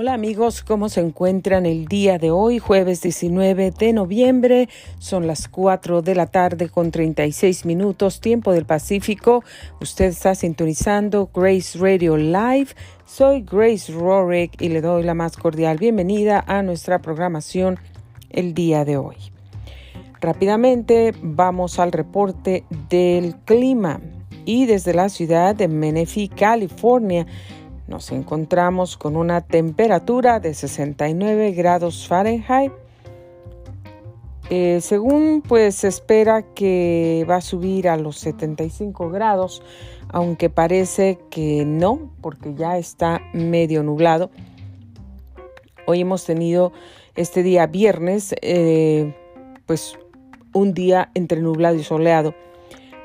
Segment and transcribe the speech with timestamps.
[0.00, 4.68] Hola amigos, ¿cómo se encuentran el día de hoy, jueves 19 de noviembre?
[5.00, 9.42] Son las 4 de la tarde con 36 minutos, tiempo del Pacífico.
[9.80, 12.68] Usted está sintonizando Grace Radio Live.
[13.06, 17.76] Soy Grace Rorick y le doy la más cordial bienvenida a nuestra programación
[18.30, 19.16] el día de hoy.
[20.20, 24.00] Rápidamente vamos al reporte del clima
[24.44, 27.26] y desde la ciudad de Menifee, California,
[27.88, 32.70] nos encontramos con una temperatura de 69 grados Fahrenheit.
[34.50, 39.62] Eh, según pues se espera que va a subir a los 75 grados,
[40.08, 44.30] aunque parece que no, porque ya está medio nublado.
[45.86, 46.72] Hoy hemos tenido
[47.16, 49.14] este día viernes, eh,
[49.66, 49.98] pues
[50.52, 52.34] un día entre nublado y soleado.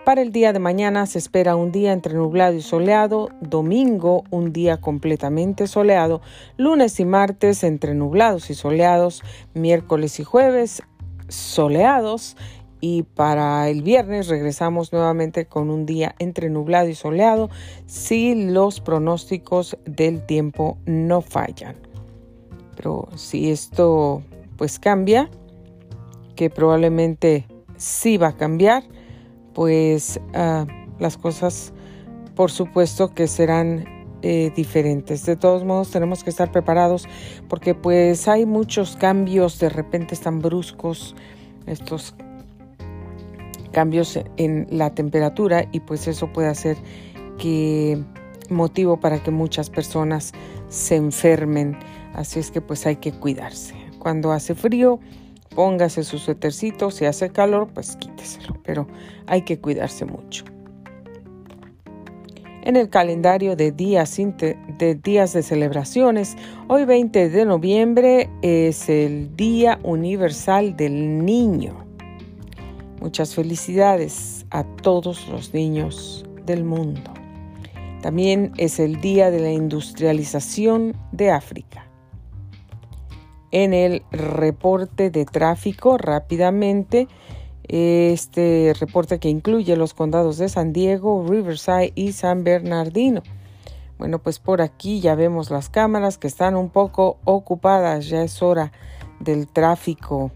[0.06, 4.52] Para el día de mañana se espera un día entre nublado y soleado, domingo un
[4.52, 6.20] día completamente soleado,
[6.58, 10.84] lunes y martes entre nublados y soleados, miércoles y jueves
[11.30, 12.36] soleados
[12.82, 17.50] y para el viernes regresamos nuevamente con un día entre nublado y soleado
[17.86, 21.78] si los pronósticos del tiempo no fallan.
[22.76, 24.22] Pero si esto
[24.58, 25.30] pues cambia,
[26.36, 28.84] que probablemente sí va a cambiar,
[29.54, 30.66] pues ah,
[31.00, 31.74] las cosas
[32.36, 33.86] por supuesto que serán
[34.22, 35.26] eh, diferentes.
[35.26, 37.08] De todos modos tenemos que estar preparados
[37.50, 41.16] porque pues hay muchos cambios de repente tan bruscos,
[41.68, 42.16] estos
[43.72, 46.78] cambios en la temperatura y pues eso puede hacer
[47.38, 48.02] que
[48.50, 50.32] motivo para que muchas personas
[50.70, 51.78] se enfermen.
[52.14, 53.76] Así es que pues hay que cuidarse.
[54.00, 55.00] Cuando hace frío,
[55.56, 58.88] Póngase su suétercito, si hace calor, pues quíteselo, pero
[59.28, 60.46] hay que cuidarse mucho.
[62.64, 66.38] En el calendario de días, de días de celebraciones,
[66.70, 71.86] hoy 20 de noviembre es el Día Universal del Niño.
[73.02, 77.14] Muchas felicidades a todos los niños del mundo.
[78.02, 81.93] También es el Día de la Industrialización de África
[83.54, 87.08] en el reporte de tráfico rápidamente.
[87.68, 93.22] Este reporte que incluye los condados de San Diego, Riverside y San Bernardino.
[94.00, 98.42] Bueno, pues por aquí ya vemos las cámaras que están un poco ocupadas, ya es
[98.42, 98.72] hora
[99.20, 100.32] del tráfico.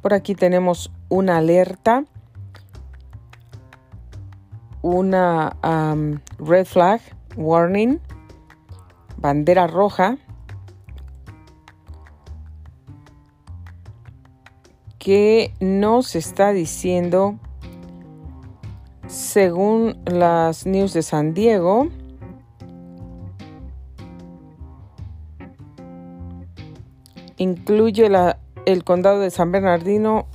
[0.00, 2.04] Por aquí tenemos una alerta,
[4.82, 5.56] una
[6.38, 7.00] red flag
[7.36, 8.00] warning
[9.20, 10.16] bandera roja
[14.98, 17.38] que nos está diciendo,
[19.06, 21.88] según las news de San Diego,
[27.38, 28.10] incluye
[28.66, 30.26] el condado de San Bernardino,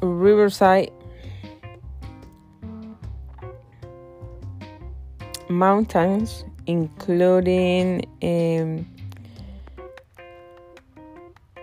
[0.00, 0.92] Riverside,
[5.48, 8.86] Mountains including um,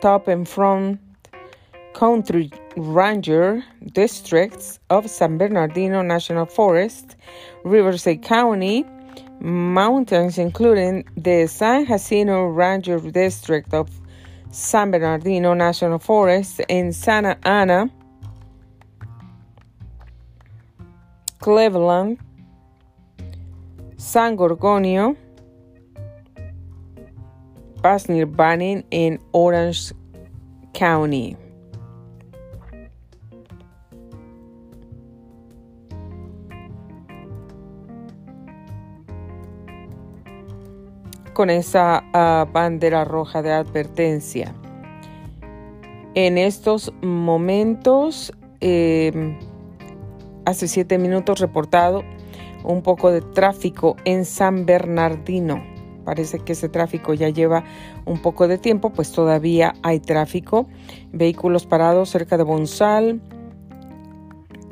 [0.02, 1.00] top and front
[1.94, 3.64] country ranger
[3.94, 7.16] districts of San Bernardino National Forest,
[7.64, 8.86] Riverside County,
[9.40, 13.90] mountains including the San Jacinto Ranger District of
[14.52, 17.90] San Bernardino National Forest in Santa Ana,
[21.40, 22.20] Cleveland,
[23.98, 25.16] San Gorgonio,
[27.82, 29.96] Pasnir Banning en Orange
[30.74, 31.36] County.
[41.34, 44.54] Con esa uh, bandera roja de advertencia.
[46.14, 48.32] En estos momentos,
[48.62, 49.38] eh,
[50.46, 52.04] hace siete minutos reportado
[52.64, 55.64] un poco de tráfico en San Bernardino.
[56.06, 57.64] Parece que ese tráfico ya lleva
[58.06, 60.68] un poco de tiempo, pues todavía hay tráfico.
[61.12, 63.22] Vehículos parados cerca de Bonsal,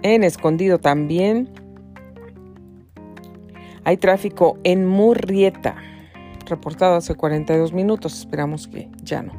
[0.02, 1.50] en Escondido también.
[3.84, 5.76] Hay tráfico en Murrieta,
[6.46, 9.34] reportado hace 42 minutos, esperamos que ya no.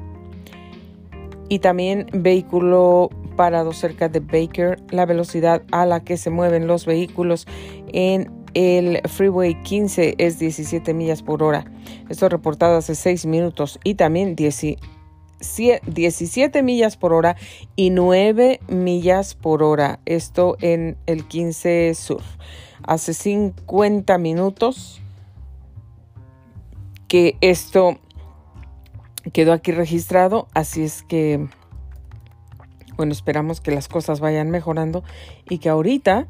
[1.48, 6.86] Y también vehículo parado cerca de Baker, la velocidad a la que se mueven los
[6.86, 7.46] vehículos
[7.92, 11.70] en el Freeway 15 es 17 millas por hora.
[12.08, 17.36] Esto reportado hace 6 minutos y también 17 millas por hora
[17.76, 20.00] y 9 millas por hora.
[20.06, 22.22] Esto en el 15 Sur.
[22.82, 25.02] Hace 50 minutos
[27.08, 27.98] que esto
[29.32, 31.48] quedó aquí registrado, así es que,
[32.96, 35.04] bueno, esperamos que las cosas vayan mejorando
[35.48, 36.26] y que ahorita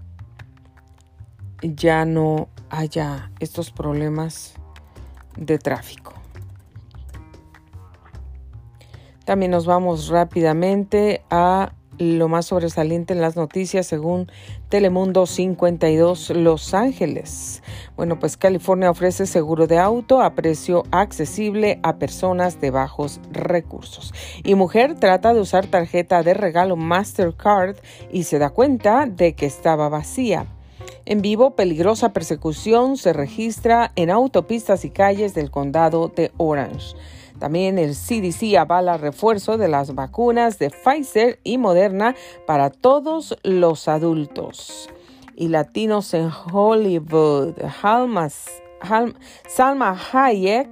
[1.63, 4.55] ya no haya estos problemas
[5.37, 6.13] de tráfico.
[9.25, 14.31] También nos vamos rápidamente a lo más sobresaliente en las noticias según
[14.69, 17.63] Telemundo 52 Los Ángeles.
[17.97, 24.13] Bueno, pues California ofrece seguro de auto a precio accesible a personas de bajos recursos.
[24.45, 27.77] Y mujer trata de usar tarjeta de regalo Mastercard
[28.11, 30.47] y se da cuenta de que estaba vacía.
[31.05, 36.97] En vivo, peligrosa persecución se registra en autopistas y calles del condado de Orange.
[37.39, 42.15] También el CDC avala refuerzo de las vacunas de Pfizer y Moderna
[42.47, 44.89] para todos los adultos.
[45.35, 47.55] Y latinos en Hollywood,
[49.49, 50.69] Salma Hayek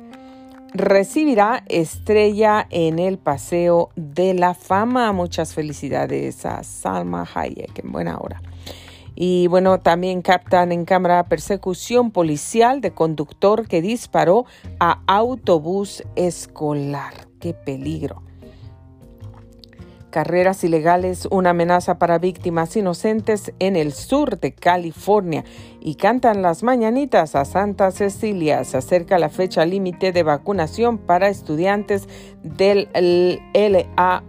[0.72, 5.12] recibirá estrella en el Paseo de la Fama.
[5.12, 8.40] Muchas felicidades a Salma Hayek en buena hora.
[9.14, 14.46] Y bueno, también captan en cámara persecución policial de conductor que disparó
[14.80, 17.28] a autobús escolar.
[17.40, 18.22] ¡Qué peligro!
[20.10, 25.44] Carreras ilegales, una amenaza para víctimas inocentes en el sur de California.
[25.80, 28.62] Y cantan las mañanitas a Santa Cecilia.
[28.62, 32.08] Se acerca la fecha límite de vacunación para estudiantes
[32.44, 34.24] del LAUSD.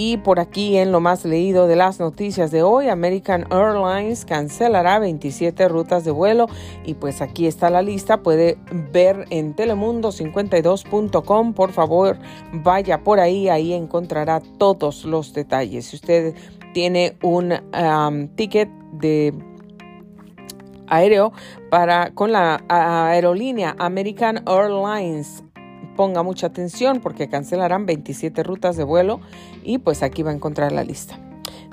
[0.00, 5.00] Y por aquí en lo más leído de las noticias de hoy, American Airlines cancelará
[5.00, 6.46] 27 rutas de vuelo
[6.84, 8.58] y pues aquí está la lista, puede
[8.92, 12.16] ver en telemundo52.com, por favor
[12.52, 15.86] vaya por ahí, ahí encontrará todos los detalles.
[15.86, 16.32] Si usted
[16.72, 19.34] tiene un um, ticket de
[20.86, 21.32] aéreo
[21.70, 25.42] para con la aerolínea American Airlines
[25.98, 29.18] ponga mucha atención porque cancelarán 27 rutas de vuelo
[29.64, 31.18] y pues aquí va a encontrar la lista.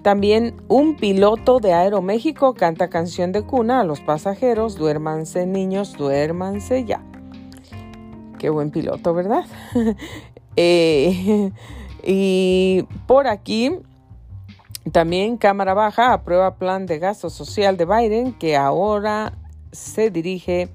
[0.01, 6.85] También un piloto de Aeroméxico canta canción de cuna a los pasajeros, duérmanse niños, duérmanse
[6.85, 7.03] ya.
[8.39, 9.45] Qué buen piloto, ¿verdad?
[10.57, 11.51] Eh,
[12.01, 13.71] y por aquí
[14.93, 19.33] también Cámara Baja aprueba plan de gasto social de Biden que ahora
[19.73, 20.69] se dirige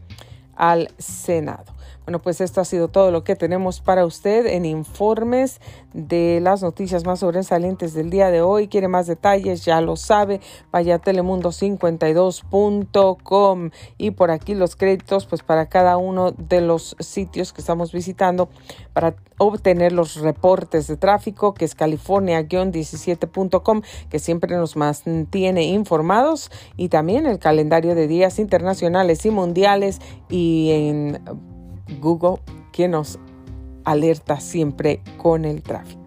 [0.55, 1.80] al Senado.
[2.07, 5.61] Bueno, pues esto ha sido todo lo que tenemos para usted en informes
[5.93, 8.69] de las noticias más sobresalientes del día de hoy.
[8.69, 10.41] Quiere más detalles, ya lo sabe,
[10.73, 17.53] vaya a telemundo52.com y por aquí los créditos pues para cada uno de los sitios
[17.53, 18.49] que estamos visitando
[18.93, 26.51] para obtener los reportes de tráfico que es california-17.com que siempre nos mantiene informados.
[26.77, 31.21] Y también el calendario de días internacionales y mundiales y en
[32.01, 32.41] Google
[32.73, 33.19] que nos
[33.85, 36.01] alerta siempre con el tráfico.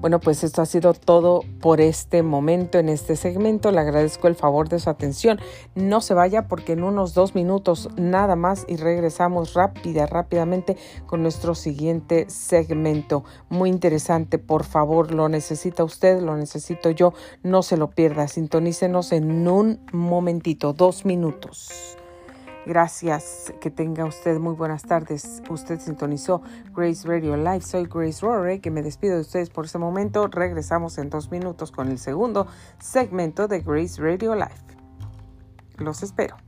[0.00, 3.72] Bueno, pues esto ha sido todo por este momento en este segmento.
[3.72, 5.40] Le agradezco el favor de su atención.
[5.74, 10.76] No se vaya porque en unos dos minutos nada más y regresamos rápida, rápidamente
[11.06, 13.24] con nuestro siguiente segmento.
[13.48, 17.12] Muy interesante, por favor, lo necesita usted, lo necesito yo.
[17.42, 18.28] No se lo pierda.
[18.28, 21.97] Sintonícenos en un momentito, dos minutos.
[22.68, 25.42] Gracias, que tenga usted muy buenas tardes.
[25.48, 26.42] Usted sintonizó
[26.76, 27.62] Grace Radio Live.
[27.62, 30.26] Soy Grace Rory, que me despido de ustedes por este momento.
[30.26, 32.46] Regresamos en dos minutos con el segundo
[32.78, 34.76] segmento de Grace Radio Live.
[35.78, 36.47] Los espero.